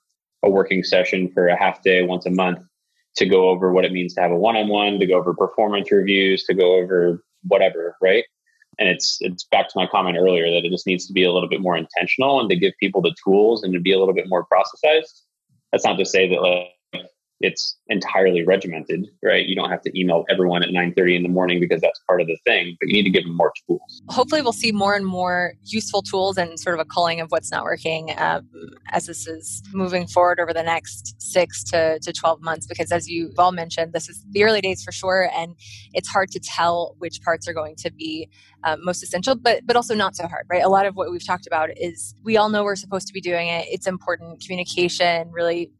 [0.43, 2.61] a working session for a half day once a month
[3.17, 6.45] to go over what it means to have a one-on-one, to go over performance reviews,
[6.45, 8.25] to go over whatever, right?
[8.79, 11.33] And it's it's back to my comment earlier that it just needs to be a
[11.33, 14.15] little bit more intentional and to give people the tools and to be a little
[14.15, 15.23] bit more processized.
[15.73, 16.69] That's not to say that like
[17.41, 19.47] it's entirely regimented, right?
[19.47, 22.27] You don't have to email everyone at 9:30 in the morning because that's part of
[22.27, 24.03] the thing, but you need to give them more tools.
[24.09, 27.51] Hopefully, we'll see more and more useful tools and sort of a culling of what's
[27.51, 28.49] not working um,
[28.91, 32.67] as this is moving forward over the next six to, to 12 months.
[32.67, 35.55] Because as you all mentioned, this is the early days for sure, and
[35.93, 38.29] it's hard to tell which parts are going to be
[38.65, 40.63] um, most essential, but but also not so hard, right?
[40.63, 43.21] A lot of what we've talked about is we all know we're supposed to be
[43.21, 43.67] doing it.
[43.71, 45.71] It's important communication, really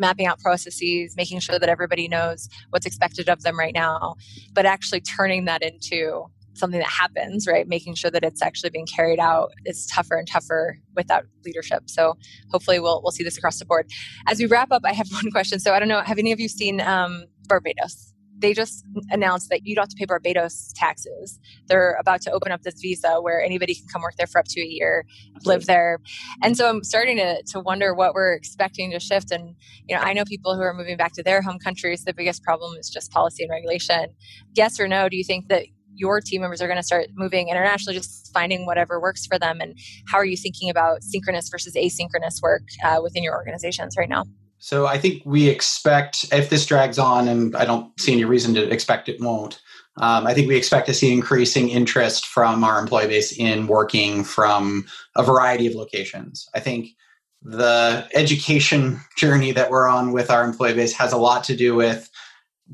[0.00, 4.16] mapping out processes, making sure that everybody knows what's expected of them right now,
[4.52, 7.66] but actually turning that into something that happens, right?
[7.68, 11.84] Making sure that it's actually being carried out is tougher and tougher without leadership.
[11.86, 12.16] So
[12.50, 13.90] hopefully we'll we'll see this across the board.
[14.26, 15.60] As we wrap up, I have one question.
[15.60, 18.09] So I don't know, have any of you seen um, Barbados?
[18.40, 21.38] They just announced that you don't have to pay Barbados taxes.
[21.68, 24.46] They're about to open up this visa where anybody can come work there for up
[24.48, 25.04] to a year,
[25.44, 25.98] live there.
[26.42, 29.30] And so I'm starting to, to wonder what we're expecting to shift.
[29.30, 29.54] And,
[29.88, 32.42] you know, I know people who are moving back to their home countries, the biggest
[32.42, 34.14] problem is just policy and regulation.
[34.54, 37.48] Yes or no, do you think that your team members are going to start moving
[37.48, 39.60] internationally, just finding whatever works for them?
[39.60, 44.08] And how are you thinking about synchronous versus asynchronous work uh, within your organizations right
[44.08, 44.24] now?
[44.60, 48.54] So I think we expect, if this drags on, and I don't see any reason
[48.54, 49.60] to expect it won't,
[49.96, 54.22] um, I think we expect to see increasing interest from our employee base in working
[54.22, 56.46] from a variety of locations.
[56.54, 56.90] I think
[57.42, 61.74] the education journey that we're on with our employee base has a lot to do
[61.74, 62.10] with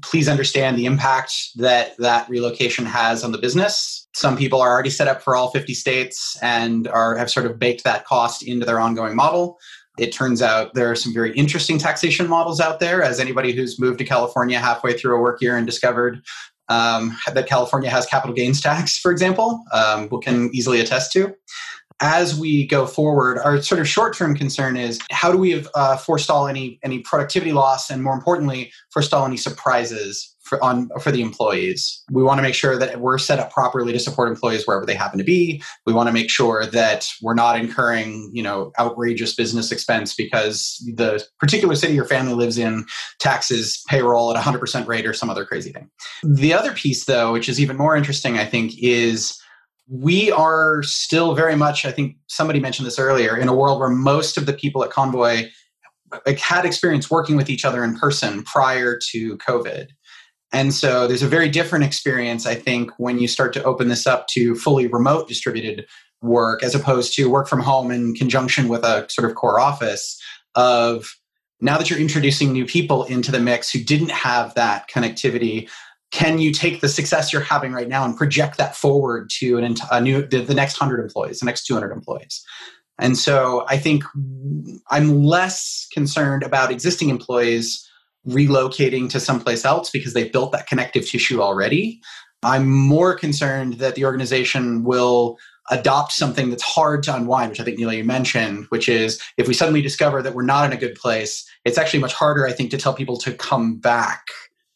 [0.03, 4.07] please understand the impact that that relocation has on the business.
[4.15, 7.59] Some people are already set up for all 50 states and are have sort of
[7.59, 9.59] baked that cost into their ongoing model.
[9.99, 13.03] It turns out there are some very interesting taxation models out there.
[13.03, 16.23] As anybody who's moved to California halfway through a work year and discovered
[16.69, 21.35] um, that California has capital gains tax, for example, um, can easily attest to
[22.01, 26.47] as we go forward, our sort of short-term concern is how do we uh, forestall
[26.47, 32.03] any any productivity loss, and more importantly, forestall any surprises for on for the employees.
[32.11, 34.95] We want to make sure that we're set up properly to support employees wherever they
[34.95, 35.63] happen to be.
[35.85, 40.83] We want to make sure that we're not incurring you know outrageous business expense because
[40.95, 42.87] the particular city your family lives in
[43.19, 45.91] taxes payroll at 100% rate or some other crazy thing.
[46.23, 49.41] The other piece, though, which is even more interesting, I think, is
[49.89, 53.89] we are still very much, I think somebody mentioned this earlier, in a world where
[53.89, 55.49] most of the people at Convoy
[56.13, 59.89] uh, had experience working with each other in person prior to COVID.
[60.57, 64.07] And so there's a very different experience, I think, when you start to open this
[64.07, 65.87] up to fully remote distributed
[66.23, 70.19] work as opposed to work from home in conjunction with a sort of core office
[70.55, 71.15] of
[71.61, 75.69] now that you're introducing new people into the mix who didn't have that connectivity
[76.11, 79.75] can you take the success you're having right now and project that forward to an,
[79.93, 82.43] a new the, the next 100 employees the next 200 employees?
[82.99, 84.05] And so i think
[84.91, 87.86] i'm less concerned about existing employees
[88.29, 92.01] relocating to someplace else because they've built that connective tissue already
[92.43, 95.39] i'm more concerned that the organization will
[95.71, 99.49] adopt something that's hard to unwind, which I think Neela you mentioned, which is if
[99.49, 102.53] we suddenly discover that we're not in a good place, it's actually much harder, I
[102.53, 104.27] think, to tell people to come back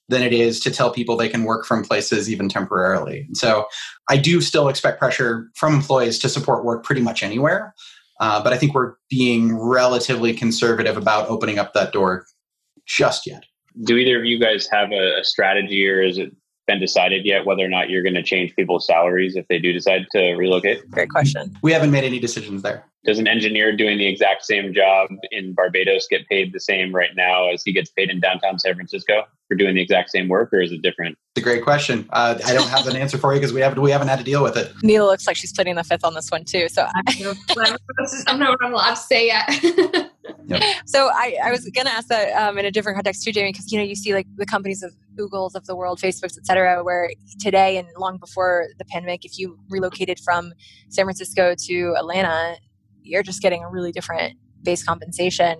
[0.08, 3.28] than it is to tell people they can work from places even temporarily.
[3.34, 3.66] So
[4.08, 7.74] I do still expect pressure from employees to support work pretty much anywhere.
[8.18, 12.26] Uh, but I think we're being relatively conservative about opening up that door
[12.90, 13.44] just yet.
[13.84, 16.34] Do either of you guys have a, strategy or is it
[16.66, 19.72] been decided yet whether or not you're going to change people's salaries if they do
[19.72, 20.88] decide to relocate?
[20.90, 21.56] Great question.
[21.62, 22.84] We haven't made any decisions there.
[23.04, 27.10] Does an engineer doing the exact same job in Barbados get paid the same right
[27.16, 30.52] now as he gets paid in downtown San Francisco for doing the exact same work,
[30.52, 31.16] or is it different?
[31.34, 32.06] It's a great question.
[32.10, 34.24] Uh, I don't have an answer for you because we haven't we haven't had to
[34.24, 34.72] deal with it.
[34.82, 36.68] Neela looks like she's putting the fifth on this one too.
[36.68, 37.34] So I,
[38.26, 40.10] I'm not allowed to say yet.
[40.46, 40.62] Yep.
[40.86, 43.52] So I, I was going to ask that um, in a different context too, Jamie,
[43.52, 46.46] because you know you see like the companies of Google's of the world, Facebooks, et
[46.46, 50.52] cetera, where today and long before the pandemic, if you relocated from
[50.88, 52.56] San Francisco to Atlanta,
[53.02, 55.54] you're just getting a really different base compensation.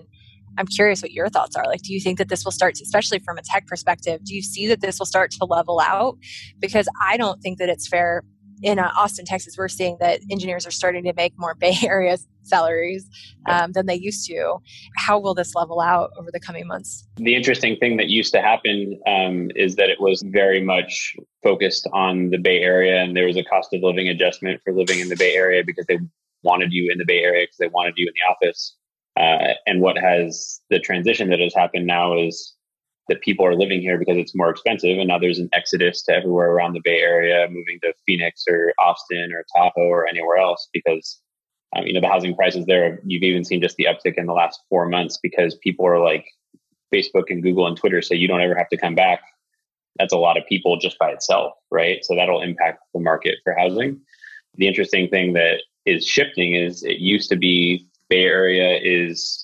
[0.57, 1.65] I'm curious what your thoughts are.
[1.65, 4.35] Like, do you think that this will start, to, especially from a tech perspective, do
[4.35, 6.17] you see that this will start to level out?
[6.59, 8.23] Because I don't think that it's fair
[8.61, 12.17] in uh, Austin, Texas, we're seeing that engineers are starting to make more Bay Area
[12.43, 13.07] salaries
[13.47, 14.57] um, than they used to.
[14.97, 17.07] How will this level out over the coming months?
[17.17, 21.87] The interesting thing that used to happen um, is that it was very much focused
[21.93, 25.09] on the Bay Area, and there was a cost of living adjustment for living in
[25.09, 25.99] the Bay Area because they
[26.43, 28.75] wanted you in the Bay Area because they wanted you in the office.
[29.19, 32.55] Uh, and what has the transition that has happened now is
[33.07, 34.97] that people are living here because it's more expensive.
[34.97, 38.73] And now there's an exodus to everywhere around the Bay Area, moving to Phoenix or
[38.79, 41.19] Austin or Tahoe or anywhere else because,
[41.75, 44.33] um, you know, the housing prices there, you've even seen just the uptick in the
[44.33, 46.25] last four months because people are like
[46.93, 49.21] Facebook and Google and Twitter say you don't ever have to come back.
[49.97, 52.03] That's a lot of people just by itself, right?
[52.05, 53.99] So that'll impact the market for housing.
[54.55, 59.40] The interesting thing that is shifting is it used to be Bay Area is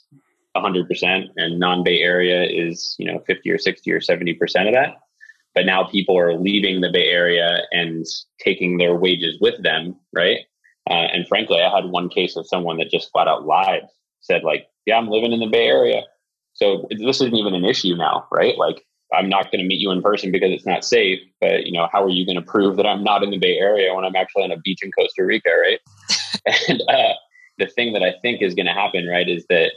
[0.63, 4.95] 100% and non-bay area is you know 50 or 60 or 70% of that.
[5.55, 8.05] But now people are leaving the bay area and
[8.39, 10.39] taking their wages with them right?
[10.89, 13.81] Uh, and frankly i had one case of someone that just flat out lied
[14.21, 16.03] said like yeah i'm living in the bay area.
[16.53, 18.57] So this isn't even an issue now right?
[18.57, 21.71] Like i'm not going to meet you in person because it's not safe but you
[21.71, 24.05] know how are you going to prove that i'm not in the bay area when
[24.05, 25.79] i'm actually on a beach in costa rica right?
[26.69, 27.13] And uh,
[27.57, 29.71] the thing that i think is going to happen right is that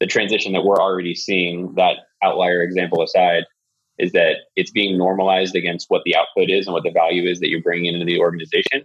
[0.00, 3.44] the transition that we're already seeing, that outlier example aside,
[3.98, 7.40] is that it's being normalized against what the output is and what the value is
[7.40, 8.84] that you're bringing into the organization.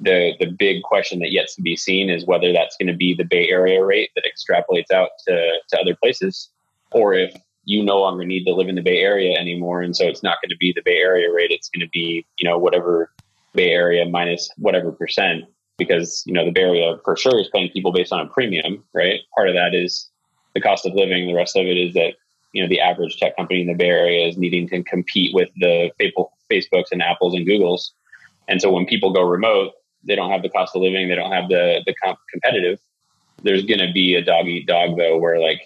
[0.00, 3.14] The the big question that yet to be seen is whether that's going to be
[3.14, 6.50] the Bay Area rate that extrapolates out to, to other places,
[6.92, 7.34] or if
[7.64, 10.36] you no longer need to live in the Bay Area anymore, and so it's not
[10.42, 11.50] going to be the Bay Area rate.
[11.50, 13.10] It's going to be you know whatever
[13.54, 15.44] Bay Area minus whatever percent,
[15.78, 18.84] because you know the Bay Area for sure is paying people based on a premium,
[18.94, 19.20] right?
[19.34, 20.10] Part of that is
[20.56, 21.26] the cost of living.
[21.26, 22.14] The rest of it is that
[22.52, 25.50] you know the average tech company in the Bay Area is needing to compete with
[25.56, 25.90] the
[26.50, 27.90] Facebooks and Apples and Googles,
[28.48, 31.30] and so when people go remote, they don't have the cost of living, they don't
[31.30, 32.80] have the the comp- competitive.
[33.42, 35.60] There's going to be a dog eat dog though, where like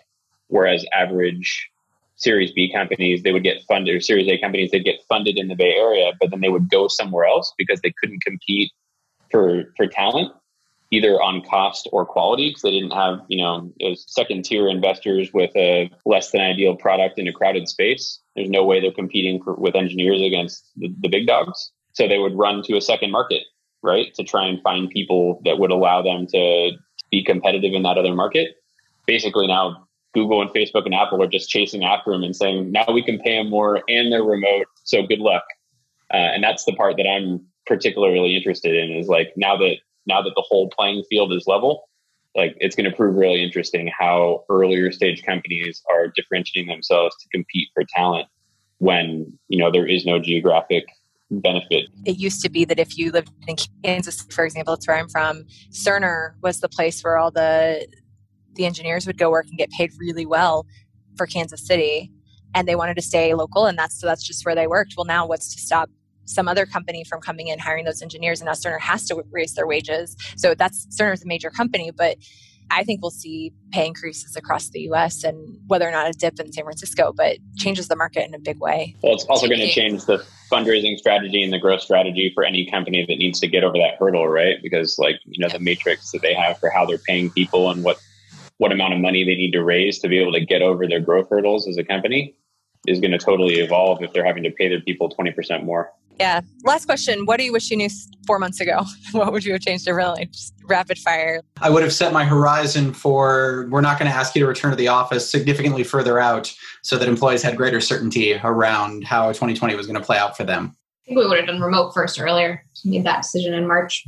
[0.49, 1.71] whereas average
[2.17, 5.47] Series B companies they would get funded, or Series A companies they'd get funded in
[5.47, 8.73] the Bay Area, but then they would go somewhere else because they couldn't compete
[9.31, 10.33] for for talent
[10.91, 15.51] either on cost or quality because they didn't have you know second tier investors with
[15.57, 19.55] a less than ideal product in a crowded space there's no way they're competing for,
[19.55, 23.43] with engineers against the, the big dogs so they would run to a second market
[23.83, 24.13] right?
[24.15, 26.73] To try and find people that would allow them to
[27.11, 28.57] be competitive in that other market.
[29.07, 32.85] Basically, now Google and Facebook and Apple are just chasing after them and saying, now
[32.93, 34.67] we can pay them more and they're remote.
[34.85, 35.45] So good luck.
[36.13, 39.77] Uh, and that's the part that I'm particularly interested in is like now that
[40.07, 41.89] now that the whole playing field is level,
[42.37, 47.29] like it's going to prove really interesting how earlier stage companies are differentiating themselves to
[47.31, 48.27] compete for talent
[48.79, 50.85] when you know there is no geographic
[51.31, 51.87] benefit.
[52.05, 55.09] It used to be that if you lived in Kansas, for example, that's where I'm
[55.09, 57.87] from, Cerner was the place where all the
[58.55, 60.67] the engineers would go work and get paid really well
[61.17, 62.11] for Kansas City,
[62.55, 64.95] and they wanted to stay local, and that's so that's just where they worked.
[64.97, 65.91] Well, now what's to stop
[66.31, 68.41] some other company from coming in hiring those engineers?
[68.41, 70.17] And now Cerner has to raise their wages.
[70.37, 72.17] So that's Cerner's a major company, but
[72.71, 76.39] I think we'll see pay increases across the US and whether or not a dip
[76.39, 78.95] in San Francisco, but changes the market in a big way.
[79.03, 82.69] Well, it's also going to change the fundraising strategy and the growth strategy for any
[82.71, 84.57] company that needs to get over that hurdle, right?
[84.63, 87.83] Because like, you know, the matrix that they have for how they're paying people and
[87.85, 87.99] what
[88.59, 91.01] what amount of money they need to raise to be able to get over their
[91.01, 92.37] growth hurdles as a company
[92.87, 95.91] is going to totally evolve if they're having to pay their people 20% more.
[96.21, 96.43] Yeah.
[96.65, 97.25] Last question.
[97.25, 97.89] What do you wish you knew
[98.27, 98.85] four months ago?
[99.13, 100.27] what would you have changed differently?
[100.27, 101.41] Just rapid fire.
[101.63, 104.71] I would have set my horizon for we're not going to ask you to return
[104.71, 109.75] to the office significantly further out so that employees had greater certainty around how 2020
[109.75, 110.77] was going to play out for them.
[111.05, 112.67] I think we would have done remote first earlier.
[112.85, 114.05] Made that decision in March.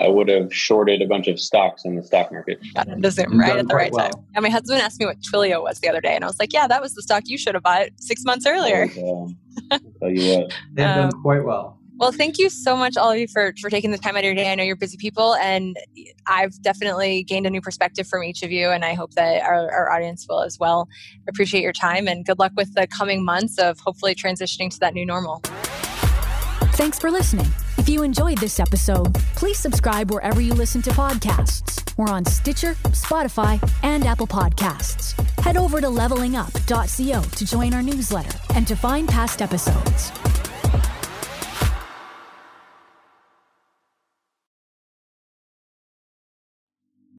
[0.00, 2.58] I would have shorted a bunch of stocks in the stock market.
[2.74, 3.12] Got it.
[3.12, 4.10] Zoom right at the right well.
[4.10, 4.24] time.
[4.34, 6.52] And my husband asked me what Twilio was the other day, and I was like,
[6.52, 9.30] "Yeah, that was the stock you should have bought six months earlier." Oh,
[9.70, 11.78] tell you what, they've um, done quite well.
[12.00, 14.24] Well, thank you so much, all of you, for for taking the time out of
[14.24, 14.50] your day.
[14.50, 15.76] I know you're busy people, and
[16.26, 19.70] I've definitely gained a new perspective from each of you, and I hope that our,
[19.70, 20.88] our audience will as well.
[21.28, 24.94] Appreciate your time, and good luck with the coming months of hopefully transitioning to that
[24.94, 25.42] new normal.
[26.72, 27.52] Thanks for listening.
[27.80, 31.96] If you enjoyed this episode, please subscribe wherever you listen to podcasts.
[31.96, 35.18] We're on Stitcher, Spotify, and Apple Podcasts.
[35.40, 40.12] Head over to levelingup.co to join our newsletter and to find past episodes.